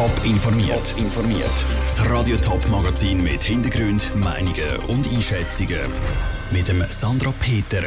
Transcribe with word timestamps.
Top 0.00 0.24
informiert. 0.24 0.94
informiert. 0.96 1.52
Das 1.84 2.08
Radio 2.08 2.34
Top 2.38 2.66
Magazin 2.70 3.22
mit 3.22 3.42
Hintergrund, 3.42 4.16
Meinungen 4.16 4.76
und 4.88 5.06
Einschätzungen 5.12 5.78
mit 6.50 6.68
dem 6.68 6.82
Sandra 6.88 7.34
Peter. 7.38 7.82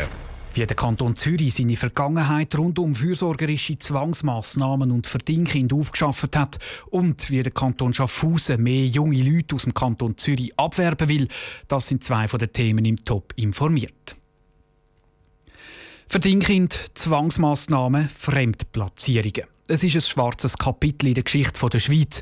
Wie 0.53 0.63
der 0.63 0.75
Kanton 0.75 1.15
Zürich 1.15 1.55
seine 1.55 1.75
Vergangenheit 1.75 2.55
rund 2.55 2.77
um 2.77 2.93
fürsorgerische 2.93 3.79
Zwangsmaßnahmen 3.79 4.91
und 4.91 5.07
Verdingkind 5.07 5.73
aufgeschafft 5.73 6.35
hat 6.35 6.59
und 6.91 7.31
wie 7.31 7.41
der 7.41 7.51
Kanton 7.51 7.95
Schaffhausen 7.95 8.61
mehr 8.61 8.85
junge 8.85 9.23
Leute 9.23 9.55
aus 9.55 9.63
dem 9.63 9.73
Kanton 9.73 10.15
Zürich 10.15 10.51
abwerben 10.55 11.09
will, 11.09 11.27
das 11.67 11.87
sind 11.87 12.03
zwei 12.03 12.27
von 12.27 12.37
den 12.37 12.53
Themen 12.53 12.85
im 12.85 13.03
Top 13.03 13.33
informiert. 13.37 14.15
Verdingkind, 16.05 16.91
Zwangsmaßnahmen, 16.93 18.07
Fremdplatzierungen. 18.07 19.52
Es 19.67 19.81
ist 19.81 19.95
ein 19.95 20.01
schwarzes 20.01 20.57
Kapitel 20.57 21.07
in 21.07 21.13
der 21.13 21.23
Geschichte 21.23 21.69
der 21.69 21.79
Schweiz. 21.79 22.21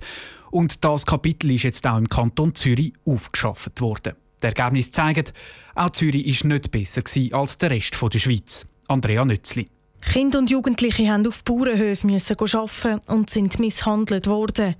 Und 0.51 0.83
das 0.83 1.07
Kapitel 1.07 1.49
ist 1.51 1.63
jetzt 1.63 1.87
auch 1.87 1.97
im 1.97 2.07
Kanton 2.07 2.53
Zürich 2.53 2.93
aufgeschafft 3.03 3.81
worden. 3.81 4.13
Die 4.43 4.45
Ergebnisse 4.45 4.91
zeigen, 4.91 5.25
auch 5.73 5.89
Zürich 5.89 6.43
war 6.43 6.49
nicht 6.49 6.71
besser 6.71 7.01
als 7.31 7.57
der 7.57 7.71
Rest 7.71 7.97
der 7.99 8.19
Schweiz. 8.19 8.67
Andrea 8.87 9.25
Nützli. 9.25 9.67
Kinder 10.01 10.37
und 10.39 10.51
Jugendliche 10.51 11.03
mussten 11.03 11.27
auf 11.27 11.43
Bauernhöfen 11.43 12.11
arbeiten 12.11 13.01
und 13.07 13.29
sind 13.31 13.59
misshandelt 13.59 14.27
worden. 14.27 14.75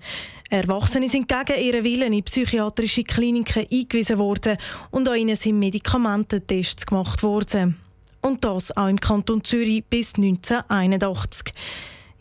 Erwachsene 0.50 1.10
sind 1.10 1.28
gegen 1.28 1.60
ihren 1.60 1.84
Willen 1.84 2.14
in 2.14 2.24
psychiatrische 2.24 3.04
Kliniken 3.04 3.66
eingewiesen 3.72 4.18
worden 4.20 4.58
und 4.92 5.08
an 5.08 5.16
ihnen 5.18 5.36
sind 5.36 5.58
Medikamententests 5.58 6.86
gemacht 6.86 7.24
worden. 7.24 7.78
Und 8.22 8.46
das 8.46 8.76
auch 8.76 8.88
im 8.88 9.00
Kanton 9.00 9.44
Zürich 9.44 9.84
bis 9.86 10.16
1981. 10.16 11.54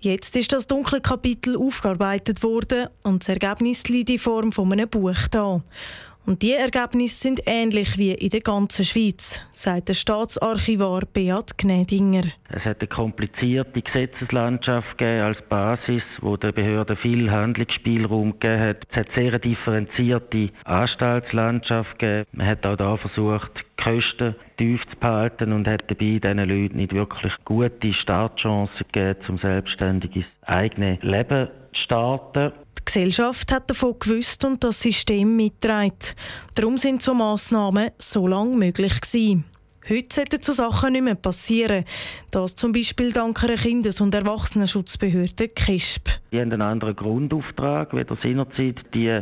Jetzt 0.02 0.34
ist 0.34 0.50
das 0.50 0.66
dunkle 0.66 1.02
Kapitel 1.02 1.59
aufgearbeitet 1.59 2.42
worden 2.42 2.88
und 3.02 3.22
das 3.22 3.28
Ergebnis 3.28 3.86
liegt 3.88 4.09
in 4.09 4.18
Form 4.18 4.50
von 4.50 4.73
einem 4.73 4.88
Buch 4.88 5.28
da. 5.30 5.62
Und 6.26 6.43
die 6.43 6.52
Ergebnisse 6.52 7.16
sind 7.16 7.40
ähnlich 7.46 7.96
wie 7.96 8.13
in 8.13 8.30
der 8.30 8.40
ganzen 8.40 8.85
Schweiz, 8.85 9.40
sagt 9.52 9.88
der 9.88 9.95
Staatsarchivar 9.95 11.02
Beat 11.13 11.57
Gnädinger. 11.57 12.24
Es 12.51 12.65
hat 12.65 12.80
eine 12.80 12.88
komplizierte 12.88 13.80
Gesetzeslandschaft 13.80 14.98
gegeben 14.98 15.23
als 15.23 15.43
Basis, 15.48 16.02
wo 16.21 16.37
der 16.37 16.52
Behörde 16.52 16.96
viel 16.96 17.30
Handlungsspielraum 17.30 18.38
gegeben 18.38 18.60
hat. 18.60 18.87
Es 18.91 18.96
hat 18.96 19.09
sehr 19.15 19.32
eine 19.32 19.41
Anstaltslandschaft 20.65 21.98
gegeben. 21.98 22.26
Man 22.32 22.46
hat 22.46 22.66
auch 22.66 22.76
da 22.76 22.96
versucht, 22.96 23.51
die 23.57 23.82
Kosten 23.82 24.35
tief 24.59 24.87
zu 24.88 24.96
behalten 24.96 25.52
und 25.52 25.66
hat 25.66 25.91
dabei 25.91 26.18
diesen 26.18 26.38
Leuten 26.38 26.76
nicht 26.76 26.95
wirklich 26.95 27.32
gute 27.45 27.93
Startchancen 27.95 28.87
gegeben, 28.93 29.21
um 29.29 29.38
selbstständig 29.38 30.16
ins 30.16 30.26
eigene 30.43 30.98
Leben 31.01 31.48
zu 31.73 31.80
starten. 31.80 32.52
Die 32.91 32.95
Gesellschaft 32.95 33.52
hat 33.52 33.71
davon 33.71 33.95
gewusst 34.01 34.45
und 34.45 34.65
das 34.65 34.80
System 34.80 35.37
mitgetragen. 35.37 35.95
Darum 36.57 36.77
sind 36.77 37.02
so 37.02 37.15
Massnahmen 37.15 37.91
so 37.99 38.27
lange 38.27 38.57
möglich 38.57 39.01
gewesen. 39.01 39.45
Heute 39.88 40.13
sollten 40.13 40.43
so 40.43 40.52
Sachen 40.52 40.95
nicht 40.95 41.05
mehr 41.05 41.15
passieren. 41.15 41.85
Das 42.32 42.57
zum 42.57 42.73
Beispiel 42.73 43.13
dank 43.13 43.45
einer 43.45 43.55
Kindes- 43.55 44.01
und 44.01 44.13
Erwachsenenschutzbehörde 44.13 45.47
KESP. 45.47 46.19
Die 46.32 46.41
haben 46.41 46.51
einen 46.51 46.63
anderen 46.63 46.97
Grundauftrag 46.97 47.95
wie 47.95 48.02
der 48.02 48.16
seinerzeit. 48.24 48.85
Die 48.93 49.21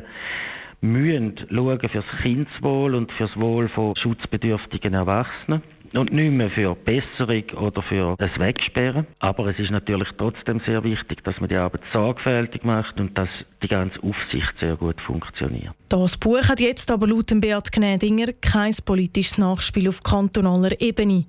müssen 0.80 1.34
schauen 1.50 1.78
für 1.78 1.88
das 1.88 2.22
Kindeswohl 2.22 2.94
und 2.94 3.12
für 3.12 3.26
das 3.26 3.36
Wohl 3.36 3.68
von 3.68 3.94
schutzbedürftigen 3.96 4.94
Erwachsenen 4.94 5.62
und 5.94 6.12
nicht 6.12 6.32
mehr 6.32 6.50
für 6.50 6.74
Besserung 6.74 7.44
oder 7.60 7.82
für 7.82 8.16
das 8.18 8.38
Wegsperren. 8.38 9.06
Aber 9.18 9.46
es 9.46 9.58
ist 9.58 9.70
natürlich 9.70 10.08
trotzdem 10.16 10.60
sehr 10.66 10.84
wichtig, 10.84 11.24
dass 11.24 11.40
man 11.40 11.48
die 11.48 11.56
Arbeit 11.56 11.82
sorgfältig 11.92 12.64
macht 12.64 13.00
und 13.00 13.16
dass 13.16 13.28
die 13.62 13.68
ganze 13.68 14.02
Aufsicht 14.02 14.52
sehr 14.60 14.76
gut 14.76 15.00
funktioniert. 15.00 15.74
Das 15.88 16.16
Buch 16.16 16.48
hat 16.48 16.60
jetzt 16.60 16.90
aber 16.90 17.06
laut 17.06 17.28
Beat 17.40 17.72
Gnädinger 17.72 18.32
kein 18.40 18.74
politisches 18.84 19.38
Nachspiel 19.38 19.88
auf 19.88 20.02
kantonaler 20.02 20.80
Ebene. 20.80 21.24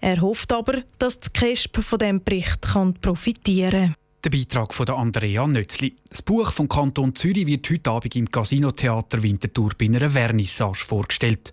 Er 0.00 0.20
hofft 0.20 0.52
aber, 0.52 0.82
dass 0.98 1.20
die 1.20 1.30
KESP 1.30 1.82
von 1.82 1.98
diesem 1.98 2.22
Bericht 2.22 2.62
kann 2.62 2.94
profitieren 2.94 3.70
kann. 3.70 3.94
Der 4.24 4.30
Beitrag 4.30 4.72
von 4.72 4.88
Andrea 4.88 5.46
Nötzli. 5.46 5.96
Das 6.08 6.22
Buch 6.22 6.50
vom 6.50 6.66
Kanton 6.66 7.14
Zürich 7.14 7.46
wird 7.46 7.68
heute 7.68 7.90
Abend 7.90 8.16
im 8.16 8.30
Casino 8.30 8.70
Theater 8.70 9.22
Winterthur 9.22 9.72
bei 9.78 9.84
einer 9.84 10.08
Vernissage 10.08 10.82
vorgestellt. 10.86 11.52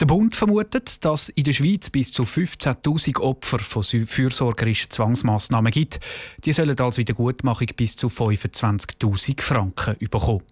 Der 0.00 0.06
Bund 0.06 0.36
vermutet, 0.36 1.04
dass 1.04 1.28
in 1.28 1.42
der 1.42 1.52
Schweiz 1.52 1.90
bis 1.90 2.12
zu 2.12 2.22
15.000 2.22 3.18
Opfer 3.18 3.58
von 3.58 3.82
fürsorgerischen 3.82 4.90
Zwangsmaßnahmen 4.90 5.72
gibt. 5.72 5.98
Die 6.44 6.52
sollen 6.52 6.78
als 6.78 6.98
Wiedergutmachung 6.98 7.66
bis 7.74 7.96
zu 7.96 8.06
25.000 8.06 9.40
Franken 9.40 9.96
bekommen. 9.98 10.42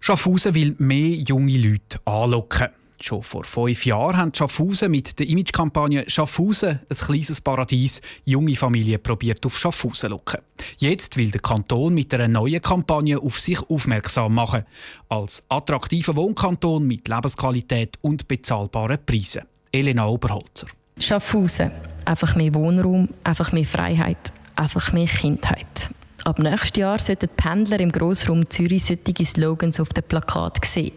Schaffhausen 0.00 0.54
will 0.54 0.74
mehr 0.78 1.16
junge 1.16 1.58
Leute 1.58 2.00
anlocken. 2.06 2.68
Schon 3.02 3.22
vor 3.22 3.44
fünf 3.44 3.86
Jahren 3.86 4.18
haben 4.18 4.34
Schaffhausen 4.34 4.90
mit 4.90 5.18
der 5.18 5.26
Imagekampagne 5.26 6.04
Schaffhausen, 6.06 6.80
ein 6.86 6.96
kleines 6.96 7.40
Paradies, 7.40 8.02
junge 8.26 8.56
Familien 8.56 9.02
probiert 9.02 9.44
auf 9.46 9.58
Schaffhausen 9.58 10.00
zu 10.00 10.08
locken. 10.08 10.40
Jetzt 10.76 11.16
will 11.16 11.30
der 11.30 11.40
Kanton 11.40 11.94
mit 11.94 12.12
einer 12.12 12.28
neuen 12.28 12.60
Kampagne 12.60 13.18
auf 13.18 13.40
sich 13.40 13.58
aufmerksam 13.70 14.34
machen. 14.34 14.64
Als 15.08 15.42
attraktiver 15.48 16.14
Wohnkanton 16.14 16.86
mit 16.86 17.08
Lebensqualität 17.08 17.96
und 18.02 18.28
bezahlbaren 18.28 18.98
Preisen. 19.04 19.42
Elena 19.72 20.06
Oberholzer. 20.06 20.66
Schaffhausen. 20.98 21.70
Einfach 22.04 22.36
mehr 22.36 22.54
Wohnraum, 22.54 23.08
einfach 23.24 23.52
mehr 23.52 23.64
Freiheit, 23.64 24.32
einfach 24.56 24.92
mehr 24.92 25.06
Kindheit. 25.06 25.90
Ab 26.24 26.38
nächstes 26.38 26.78
Jahr 26.78 26.98
sollten 26.98 27.28
Pendler 27.34 27.80
im 27.80 27.90
Grossraum 27.90 28.48
Zürich 28.50 28.84
solche 28.84 29.24
Slogans 29.24 29.80
auf 29.80 29.90
dem 29.90 30.04
Plakat 30.04 30.64
sehen. 30.64 30.92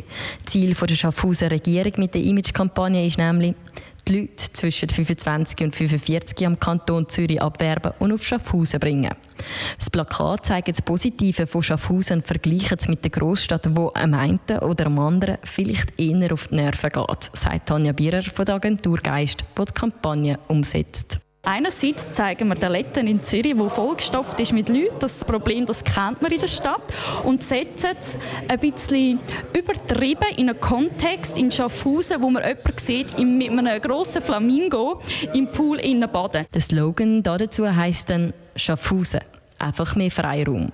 Ziel 0.45 0.73
der 0.73 0.95
Schaffhauser 0.95 1.49
Regierung 1.49 1.93
mit 1.97 2.13
der 2.13 2.23
Imagekampagne 2.23 3.05
ist 3.05 3.17
nämlich, 3.17 3.55
die 4.07 4.19
Leute 4.19 4.51
zwischen 4.51 4.89
25 4.89 5.61
und 5.61 5.75
45 5.75 6.45
am 6.45 6.59
Kanton 6.59 7.07
Zürich 7.07 7.41
abwerben 7.41 7.93
und 7.99 8.11
auf 8.11 8.23
Schaffhausen 8.23 8.79
bringen. 8.79 9.15
Das 9.77 9.89
Plakat 9.89 10.45
zeigt 10.45 10.67
das 10.67 10.81
Positive 10.81 11.47
von 11.47 11.63
Schaffhausen 11.63 12.17
und 12.17 12.27
vergleicht 12.27 12.81
es 12.81 12.89
mit 12.89 13.03
der 13.03 13.11
Großstadt, 13.11 13.69
wo 13.75 13.91
am 13.93 14.13
einen 14.13 14.39
oder 14.61 14.87
am 14.87 14.99
anderen 14.99 15.37
vielleicht 15.43 15.97
eher 15.99 16.33
auf 16.33 16.49
die 16.49 16.55
Nerven 16.55 16.89
geht, 16.89 17.31
sagt 17.33 17.69
Tanja 17.69 17.93
Bierer 17.93 18.23
von 18.23 18.45
der 18.45 18.55
Agentur 18.55 18.97
Geist, 18.97 19.45
die 19.57 19.65
die 19.65 19.73
Kampagne 19.73 20.39
umsetzt. 20.49 21.21
Einerseits 21.45 22.09
zeigen 22.13 22.47
wir 22.47 22.55
den 22.55 22.71
Letten 22.71 23.05
in 23.05 23.21
Zürich, 23.21 23.57
wo 23.57 23.67
vollgestopft 23.67 24.39
ist 24.39 24.53
mit 24.53 24.69
Leuten. 24.69 24.95
Das 24.99 25.25
Problem, 25.25 25.65
das 25.65 25.83
kennt 25.83 26.21
man 26.21 26.31
in 26.31 26.39
der 26.39 26.47
Stadt. 26.47 26.93
Und 27.25 27.43
setzen 27.43 27.97
es 27.99 28.17
ein 28.47 28.59
bisschen 28.59 29.19
übertrieben 29.53 30.29
in 30.37 30.49
einen 30.49 30.61
Kontext 30.61 31.37
in 31.37 31.51
Schaffhausen, 31.51 32.21
wo 32.21 32.29
man 32.29 32.43
jemanden 32.43 32.77
sieht 32.81 33.19
mit 33.19 33.49
einem 33.49 33.81
grossen 33.81 34.21
Flamingo 34.21 35.01
im 35.33 35.51
Pool 35.51 35.81
innen 35.81 36.09
baden. 36.09 36.45
Der 36.53 36.61
Slogan 36.61 37.21
dazu 37.21 37.67
heisst 37.75 38.09
dann 38.09 38.33
Schaffhausen. 38.55 39.19
Einfach 39.59 39.97
mehr 39.97 40.11
Freiraum. 40.11 40.71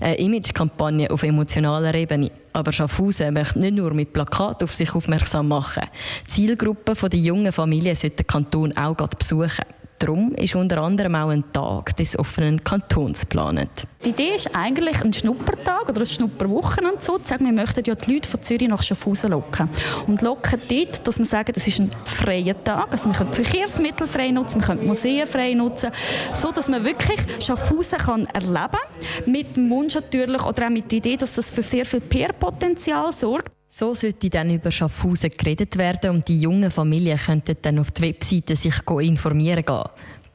Eine 0.00 0.16
Imagekampagne 0.16 1.12
auf 1.12 1.22
emotionaler 1.22 1.94
Ebene. 1.94 2.32
Aber 2.52 2.72
Schaffhausen 2.72 3.32
möchte 3.32 3.60
nicht 3.60 3.76
nur 3.76 3.94
mit 3.94 4.12
Plakaten 4.12 4.64
auf 4.64 4.74
sich 4.74 4.92
aufmerksam 4.96 5.46
machen. 5.46 5.84
Die 6.26 6.30
Zielgruppe 6.30 7.08
der 7.08 7.20
jungen 7.20 7.52
Familien 7.52 7.94
sollte 7.94 8.16
den 8.16 8.26
Kanton 8.26 8.76
auch 8.76 8.96
besuchen. 8.96 9.64
Darum 10.02 10.34
ist 10.34 10.56
unter 10.56 10.82
anderem 10.82 11.14
auch 11.14 11.28
ein 11.28 11.44
Tag 11.52 11.94
des 11.96 12.18
offenen 12.18 12.64
Kantons 12.64 13.20
geplant. 13.20 13.86
Die 14.04 14.08
Idee 14.08 14.34
ist 14.34 14.50
eigentlich 14.52 15.00
ein 15.04 15.12
Schnuppertag 15.12 15.88
oder 15.88 16.00
ein 16.00 16.06
Schnupperwochenende 16.06 17.00
sozusagen. 17.00 17.44
Wir 17.44 17.52
möchten 17.52 17.84
ja 17.86 17.94
die 17.94 18.14
Leute 18.14 18.28
von 18.28 18.42
Zürich 18.42 18.66
nach 18.66 18.82
Schaffhausen 18.82 19.30
locken. 19.30 19.68
Und 20.08 20.20
locken 20.20 20.60
dort, 20.68 21.06
dass 21.06 21.20
wir 21.20 21.24
sagen, 21.24 21.52
das 21.54 21.68
ist 21.68 21.78
ein 21.78 21.92
freier 22.04 22.60
Tag. 22.64 22.88
Also 22.90 23.10
wir 23.10 23.16
können 23.16 23.32
Verkehrsmittel 23.32 24.08
frei 24.08 24.32
nutzen, 24.32 24.60
wir 24.60 24.66
können 24.66 24.88
Museen 24.88 25.24
frei 25.24 25.54
nutzen, 25.54 25.92
so 26.32 26.50
dass 26.50 26.68
man 26.68 26.84
wirklich 26.84 27.20
Schaffhausen 27.38 27.98
kann 27.98 28.26
erleben 28.26 28.54
kann. 28.54 29.30
Mit 29.30 29.56
dem 29.56 29.70
Wunsch 29.70 29.94
natürlich 29.94 30.44
oder 30.44 30.66
auch 30.66 30.70
mit 30.70 30.90
der 30.90 30.98
Idee, 30.98 31.16
dass 31.16 31.36
das 31.36 31.52
für 31.52 31.62
sehr 31.62 31.86
viel 31.86 32.00
PR-Potenzial 32.00 33.12
sorgt. 33.12 33.52
So 33.74 33.94
sollte 33.94 34.28
dann 34.28 34.50
über 34.50 34.70
Schaffhausen 34.70 35.30
geredet 35.30 35.78
werden 35.78 36.10
und 36.10 36.28
die 36.28 36.38
jungen 36.38 36.70
Familien 36.70 37.16
könnten 37.16 37.56
dann 37.62 37.78
auf 37.78 37.90
die 37.90 38.02
Webseite 38.02 38.54
sich 38.54 38.74
informieren 38.86 39.64
gehen. 39.64 39.84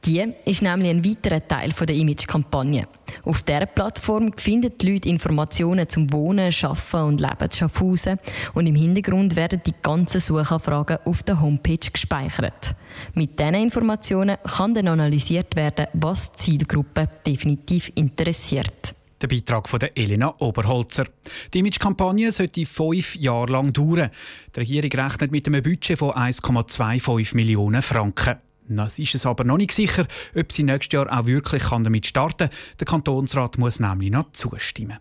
Die 0.04 0.34
ist 0.44 0.60
nämlich 0.60 0.90
ein 0.90 1.04
weiterer 1.04 1.46
Teil 1.46 1.70
der 1.70 1.94
Image-Kampagne. 1.94 2.88
Auf 3.22 3.44
dieser 3.44 3.66
Plattform 3.66 4.32
finden 4.36 4.72
die 4.76 4.90
Leute 4.90 5.08
Informationen 5.08 5.88
zum 5.88 6.12
Wohnen, 6.12 6.52
Arbeiten 6.62 7.06
und 7.06 7.20
Leben 7.20 7.50
zu 7.52 7.58
Schaffhausen 7.58 8.18
und 8.54 8.66
im 8.66 8.74
Hintergrund 8.74 9.36
werden 9.36 9.62
die 9.64 9.74
ganzen 9.84 10.20
Suchanfragen 10.20 10.98
auf 11.04 11.22
der 11.22 11.40
Homepage 11.40 11.78
gespeichert. 11.92 12.74
Mit 13.14 13.38
diesen 13.38 13.54
Informationen 13.54 14.38
kann 14.42 14.74
dann 14.74 14.88
analysiert 14.88 15.54
werden, 15.54 15.86
was 15.92 16.32
die 16.32 16.38
Zielgruppe 16.38 17.08
definitiv 17.24 17.92
interessiert. 17.94 18.97
Der 19.20 19.26
Beitrag 19.26 19.68
von 19.68 19.80
Elena 19.80 20.34
Oberholzer. 20.38 21.06
Die 21.52 21.58
Image-Kampagne 21.58 22.30
sollte 22.30 22.64
fünf 22.64 23.16
Jahre 23.16 23.50
lang 23.50 23.72
dauern. 23.72 24.10
Die 24.54 24.60
Regierung 24.60 24.92
rechnet 24.92 25.32
mit 25.32 25.46
einem 25.48 25.62
Budget 25.62 25.98
von 25.98 26.10
1,25 26.12 27.34
Millionen 27.34 27.82
Franken. 27.82 28.36
Das 28.68 28.98
ist 28.98 29.14
es 29.14 29.26
aber 29.26 29.44
noch 29.44 29.56
nicht 29.56 29.72
sicher, 29.72 30.06
ob 30.36 30.52
sie 30.52 30.62
nächstes 30.62 30.92
Jahr 30.92 31.18
auch 31.18 31.26
wirklich 31.26 31.64
damit 31.64 32.06
starten 32.06 32.48
kann. 32.48 32.58
Der 32.78 32.86
Kantonsrat 32.86 33.58
muss 33.58 33.80
nämlich 33.80 34.10
noch 34.10 34.30
zustimmen. 34.32 34.98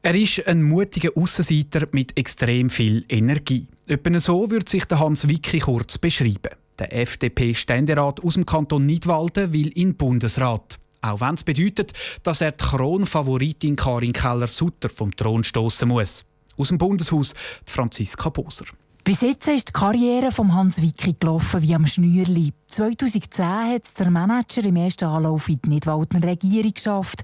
Er 0.00 0.14
ist 0.14 0.46
ein 0.46 0.62
mutiger 0.62 1.10
Aussenseiter 1.16 1.88
mit 1.92 2.16
extrem 2.16 2.70
viel 2.70 3.04
Energie. 3.08 3.66
Etwa 3.86 4.20
so 4.20 4.50
würde 4.50 4.70
sich 4.70 4.84
der 4.84 5.00
Hans 5.00 5.28
Wicki 5.28 5.60
kurz 5.60 5.98
beschreiben. 5.98 6.56
Der 6.78 6.94
FDP-Ständerat 6.94 8.22
aus 8.22 8.34
dem 8.34 8.46
Kanton 8.46 8.84
Nidwalden 8.84 9.52
will 9.52 9.68
in 9.68 9.90
den 9.90 9.96
Bundesrat. 9.96 10.78
Auch 11.04 11.20
wenn 11.20 11.34
es 11.34 11.42
bedeutet, 11.42 11.92
dass 12.22 12.40
er 12.40 12.52
die 12.52 12.64
Kronfavoritin 12.64 13.76
Karin 13.76 14.14
Keller-Sutter 14.14 14.88
vom 14.88 15.14
Thron 15.14 15.44
stoßen 15.44 15.86
muss. 15.86 16.24
Aus 16.56 16.68
dem 16.68 16.78
Bundeshaus 16.78 17.34
Franziska 17.66 18.30
Boser. 18.30 18.64
Bis 19.02 19.20
jetzt 19.20 19.46
ist 19.48 19.68
die 19.68 19.72
Karriere 19.72 20.32
von 20.32 20.54
Hans 20.54 20.80
Wicki 20.80 21.14
gelaufen 21.20 21.60
wie 21.60 21.74
am 21.74 21.86
Schnürli. 21.86 22.54
2010 22.68 23.44
hat 23.44 23.98
der 23.98 24.10
Manager 24.10 24.64
im 24.64 24.76
ersten 24.76 25.04
Anlauf 25.04 25.46
in 25.50 25.60
die 25.62 25.68
Nidwaldner 25.68 26.22
Regierung 26.22 26.72
geschafft. 26.72 27.22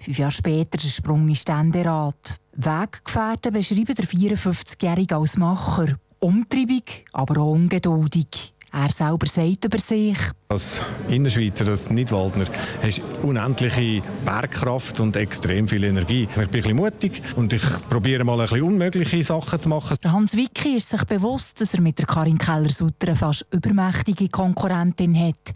Fünf 0.00 0.18
Jahre 0.18 0.32
später 0.32 0.78
der 0.78 0.88
Sprung 0.88 1.28
in 1.28 1.36
Ständerat. 1.36 2.40
Weggefährten 2.56 3.52
beschreiben 3.52 3.94
der 3.94 4.06
54-Jährige 4.06 5.16
als 5.16 5.36
Macher. 5.36 6.00
Umtriebig, 6.18 7.04
aber 7.12 7.42
auch 7.42 7.52
ungeduldig. 7.52 8.54
Er 8.72 8.90
selber 8.90 9.26
sagt 9.26 9.64
über 9.64 9.78
sich. 9.78 10.16
Als 10.48 10.80
Innerschweizer, 11.08 11.66
als 11.66 11.90
Nidwaldner, 11.90 12.46
hast 12.82 12.98
du 12.98 13.28
unendliche 13.28 14.02
Bergkraft 14.24 15.00
und 15.00 15.16
extrem 15.16 15.66
viel 15.66 15.82
Energie. 15.82 16.22
Ich 16.22 16.34
bin 16.34 16.44
ein 16.44 16.50
bisschen 16.50 16.76
mutig 16.76 17.22
und 17.34 17.52
ich 17.52 17.62
probiere 17.88 18.22
mal 18.22 18.40
ein 18.40 18.46
bisschen 18.46 18.62
unmögliche 18.62 19.24
Sachen 19.24 19.60
zu 19.60 19.68
machen. 19.68 19.96
Hans 20.04 20.36
Wicki 20.36 20.76
ist 20.76 20.90
sich 20.90 21.04
bewusst, 21.04 21.60
dass 21.60 21.74
er 21.74 21.80
mit 21.80 21.98
der 21.98 22.06
Karin 22.06 22.38
Keller-Sutter 22.38 23.08
eine 23.08 23.16
fast 23.16 23.44
übermächtige 23.50 24.28
Konkurrentin 24.28 25.18
hat. 25.18 25.52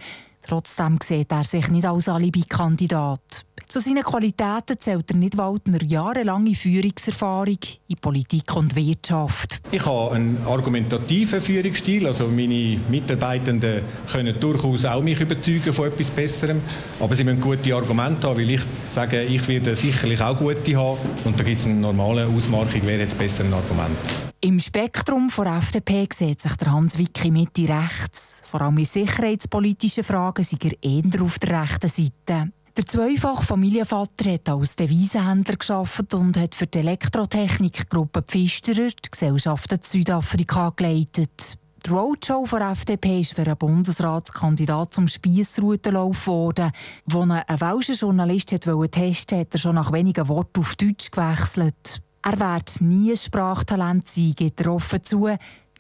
Trotzdem 0.46 0.98
sieht 1.02 1.32
er 1.32 1.42
sich 1.42 1.68
nicht 1.68 1.86
als 1.86 2.08
Alibi-Kandidat. 2.08 3.44
Zu 3.66 3.80
seinen 3.80 4.02
Qualitäten 4.02 4.78
zählt 4.78 5.10
er 5.10 5.16
nicht 5.16 5.38
Waldner 5.38 5.82
jahrelange 5.82 6.54
Führungserfahrung 6.54 7.58
in 7.88 7.96
Politik 7.96 8.54
und 8.54 8.76
Wirtschaft. 8.76 9.60
Ich 9.72 9.84
habe 9.86 10.14
einen 10.14 10.36
argumentativen 10.46 11.40
Führungsstil, 11.40 12.06
also 12.06 12.28
meine 12.28 12.78
Mitarbeitenden 12.90 13.80
können 14.12 14.38
durchaus 14.38 14.84
auch 14.84 15.02
mich 15.02 15.18
überzeugen 15.18 15.72
von 15.72 15.88
etwas 15.88 16.10
Besserem, 16.10 16.60
aber 17.00 17.16
sie 17.16 17.24
müssen 17.24 17.40
gute 17.40 17.74
Argumente 17.74 18.28
haben, 18.28 18.38
weil 18.38 18.50
ich 18.50 18.62
sage, 18.90 19.22
ich 19.22 19.48
werde 19.48 19.74
sicherlich 19.74 20.20
auch 20.20 20.38
gute 20.38 20.76
haben 20.76 20.98
und 21.24 21.40
da 21.40 21.42
gibt 21.42 21.58
es 21.58 21.66
eine 21.66 21.76
normale 21.76 22.26
Ausmarkung, 22.26 22.82
wer 22.84 22.98
jetzt 22.98 23.18
besser 23.18 23.44
ein 23.44 23.54
Argument. 23.54 23.96
Im 24.44 24.60
Spektrum 24.60 25.30
der 25.34 25.56
FDP 25.56 26.06
sieht 26.12 26.42
sich 26.42 26.54
der 26.56 26.70
Hans 26.70 26.98
Wicki 26.98 27.30
Mitte 27.30 27.66
rechts. 27.66 28.42
Vor 28.44 28.60
allem 28.60 28.76
in 28.76 28.84
sicherheitspolitischen 28.84 30.04
Fragen 30.04 30.44
sei 30.44 30.58
er 30.64 30.82
eher 30.82 31.22
auf 31.22 31.38
der 31.38 31.62
rechten 31.62 31.88
Seite. 31.88 32.52
Der 32.76 32.86
zweifache 32.86 33.42
Familienvater 33.42 34.30
hat 34.30 34.46
als 34.50 34.76
Devisenhändler 34.76 35.56
geschafft 35.56 36.12
und 36.12 36.36
hat 36.36 36.54
für 36.54 36.66
die 36.66 36.80
Elektrotechnikgruppe 36.80 38.20
Pfisterer 38.20 38.88
die 38.88 39.10
Gesellschaft 39.10 39.72
in 39.72 39.80
Südafrika 39.80 40.74
geleitet. 40.76 41.56
Die 41.86 41.90
Roadshow 41.90 42.46
der 42.50 42.72
FDP 42.72 43.20
ist 43.20 43.32
für 43.32 43.44
einen 43.44 43.56
Bundesratskandidat 43.56 44.92
zum 44.92 45.08
Spiessroutenlauf 45.08 46.22
geworden. 46.26 46.70
Als 47.10 47.30
ein 47.30 47.60
Welscher 47.62 47.94
Journalist 47.94 48.66
wollte 48.66 49.00
testen, 49.00 49.40
hat 49.40 49.54
er 49.54 49.58
schon 49.58 49.76
nach 49.76 49.90
wenigen 49.90 50.28
Worten 50.28 50.60
auf 50.60 50.74
Deutsch 50.74 51.10
gewechselt. 51.10 52.02
Er 52.26 52.40
wird 52.40 52.80
nie 52.80 53.10
ein 53.10 53.16
Sprachtalent 53.18 54.08
sein, 54.08 54.32
geht 54.34 54.58
er 54.62 54.72
offen 54.72 55.02
zu. 55.02 55.28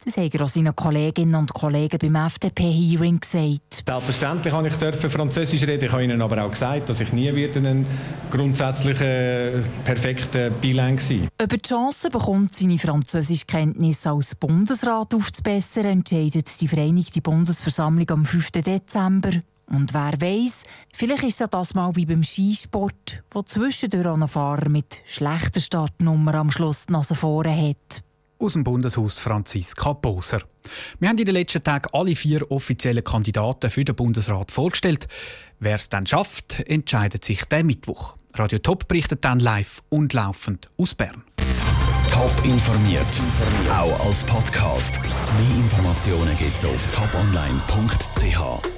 Das 0.04 0.18
haben 0.18 0.42
auch 0.42 0.48
seine 0.48 0.74
Kolleginnen 0.74 1.36
und 1.36 1.54
Kollegen 1.54 1.96
beim 1.96 2.26
FDP-Hearing 2.26 3.20
gesagt. 3.20 3.82
Selbstverständlich 3.86 4.52
habe 4.52 4.68
ich 4.68 4.76
dürfen 4.76 5.08
Französisch 5.08 5.62
reden. 5.62 5.86
Ich 5.86 5.92
habe 5.92 6.04
ihnen 6.04 6.20
aber 6.20 6.44
auch 6.44 6.50
gesagt, 6.50 6.90
dass 6.90 7.00
ich 7.00 7.14
nie 7.14 7.34
wieder 7.34 7.58
ein 7.60 7.86
grundsätzlicher, 8.30 9.62
perfekter 9.84 10.50
Bilang 10.50 10.98
sein 10.98 11.28
Über 11.40 11.56
die 11.56 11.66
Chance 11.66 12.10
bekommt, 12.10 12.54
seine 12.54 12.76
Französischkenntnisse 12.76 14.10
als 14.10 14.34
Bundesrat 14.34 15.14
aufzubessern, 15.14 15.86
entscheidet 15.86 16.60
die 16.60 16.68
Vereinigte 16.68 17.22
Bundesversammlung 17.22 18.10
am 18.10 18.26
5. 18.26 18.50
Dezember. 18.50 19.30
Und 19.66 19.94
wer 19.94 20.12
weiß, 20.20 20.64
vielleicht 20.92 21.22
ist 21.22 21.34
es 21.34 21.38
ja 21.40 21.46
das 21.46 21.74
mal 21.74 21.96
wie 21.96 22.06
beim 22.06 22.22
Skisport, 22.22 23.22
wo 23.30 23.42
zwischendurch 23.42 24.06
ein 24.06 24.28
Fahrer 24.28 24.68
mit 24.68 25.02
schlechter 25.06 25.60
Startnummer 25.60 26.34
am 26.34 26.50
Schluss 26.50 26.86
die 26.86 26.92
Nase 26.92 27.14
vorne 27.14 27.70
hat 27.70 28.04
aus 28.44 28.52
dem 28.52 28.64
Bundeshaus 28.64 29.18
Franziska 29.18 29.92
Boser. 29.94 30.42
Wir 30.98 31.08
haben 31.08 31.18
in 31.18 31.24
den 31.24 31.34
letzten 31.34 31.62
Tagen 31.62 31.88
alle 31.92 32.14
vier 32.14 32.50
offiziellen 32.50 33.04
Kandidaten 33.04 33.70
für 33.70 33.84
den 33.84 33.94
Bundesrat 33.94 34.50
vorgestellt. 34.50 35.08
Wer 35.60 35.76
es 35.76 35.88
dann 35.88 36.06
schafft, 36.06 36.60
entscheidet 36.68 37.24
sich 37.24 37.44
der 37.44 37.64
Mittwoch. 37.64 38.16
Radio 38.34 38.58
Top 38.58 38.88
berichtet 38.88 39.24
dann 39.24 39.40
live 39.40 39.82
und 39.88 40.12
laufend 40.12 40.68
aus 40.76 40.94
Bern. 40.94 41.22
Top 42.10 42.32
informiert, 42.44 43.02
auch 43.70 44.06
als 44.06 44.24
Podcast. 44.24 45.00
Mehr 45.02 45.56
Informationen 45.56 46.36
gibt 46.36 46.56
es 46.56 46.64
auf 46.64 46.86
toponline.ch. 46.94 48.73